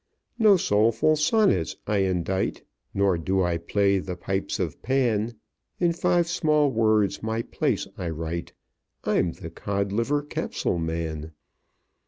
[0.39, 5.35] "No soulful sonnets I indite, Nor do I play the pipes of Pan;
[5.79, 8.53] In five small words my place I write
[9.03, 11.33] I'm the Codliver Capsule Man.